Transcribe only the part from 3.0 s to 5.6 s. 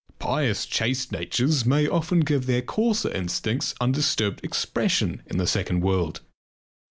instincts undisturbed expression in the